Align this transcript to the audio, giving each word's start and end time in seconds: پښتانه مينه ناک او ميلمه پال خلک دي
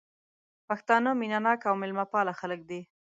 پښتانه 0.67 1.09
مينه 1.19 1.39
ناک 1.45 1.61
او 1.69 1.75
ميلمه 1.81 2.05
پال 2.11 2.27
خلک 2.39 2.59
دي 2.69 2.81